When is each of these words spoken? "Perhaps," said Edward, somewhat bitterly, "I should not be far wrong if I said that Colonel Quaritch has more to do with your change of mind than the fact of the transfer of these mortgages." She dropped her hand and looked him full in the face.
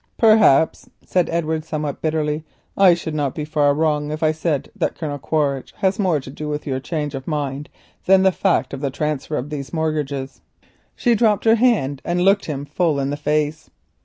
"Perhaps," 0.17 0.89
said 1.05 1.29
Edward, 1.29 1.63
somewhat 1.63 2.01
bitterly, 2.01 2.43
"I 2.75 2.95
should 2.95 3.13
not 3.13 3.35
be 3.35 3.45
far 3.45 3.75
wrong 3.75 4.09
if 4.09 4.23
I 4.23 4.31
said 4.31 4.71
that 4.75 4.95
Colonel 4.97 5.19
Quaritch 5.19 5.75
has 5.77 5.99
more 5.99 6.19
to 6.19 6.31
do 6.31 6.49
with 6.49 6.65
your 6.65 6.79
change 6.79 7.13
of 7.13 7.27
mind 7.27 7.69
than 8.07 8.23
the 8.23 8.31
fact 8.31 8.73
of 8.73 8.81
the 8.81 8.89
transfer 8.89 9.37
of 9.37 9.51
these 9.51 9.71
mortgages." 9.71 10.41
She 10.95 11.13
dropped 11.13 11.45
her 11.45 11.53
hand 11.53 12.01
and 12.03 12.21
looked 12.25 12.45
him 12.45 12.65
full 12.65 12.99
in 12.99 13.11
the 13.11 13.15
face. 13.15 13.69